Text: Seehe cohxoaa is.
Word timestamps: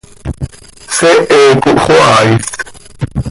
Seehe 0.97 1.39
cohxoaa 1.63 2.21
is. 2.33 2.47